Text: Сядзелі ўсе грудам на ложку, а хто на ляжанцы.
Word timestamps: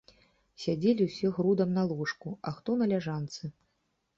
Сядзелі 0.63 1.03
ўсе 1.09 1.27
грудам 1.39 1.75
на 1.77 1.83
ложку, 1.91 2.35
а 2.47 2.55
хто 2.57 2.79
на 2.81 2.85
ляжанцы. 2.93 3.43